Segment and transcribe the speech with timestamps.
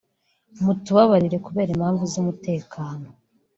[0.63, 3.07] mutubabarire kubera impamvu z’umutekano